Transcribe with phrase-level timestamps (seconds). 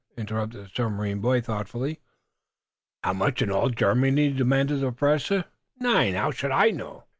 [0.17, 1.99] interrupted the submarine boy, thoughtfully.
[3.03, 5.45] "How much, in all Germany?" demanded the Professor.
[5.77, 6.15] "Nein!
[6.15, 7.03] How should I know?"